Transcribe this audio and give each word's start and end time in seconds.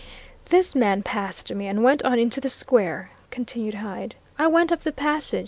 "This 0.45 0.73
man 0.73 1.03
passed 1.03 1.53
me 1.53 1.67
and 1.67 1.83
went 1.83 2.01
on 2.01 2.17
into 2.17 2.41
the 2.41 2.49
square," 2.49 3.11
continued 3.29 3.75
Hyde. 3.75 4.15
"I 4.39 4.47
went 4.47 4.71
up 4.71 4.81
the 4.81 4.91
passage. 4.91 5.39